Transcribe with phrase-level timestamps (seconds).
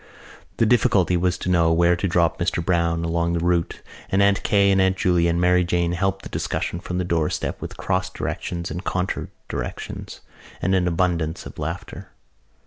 [0.57, 4.41] The difficulty was to know where to drop Mr Browne along the route, and Aunt
[4.41, 8.71] Kate, Aunt Julia and Mary Jane helped the discussion from the doorstep with cross directions
[8.71, 10.21] and contradictions
[10.59, 12.09] and abundance of laughter.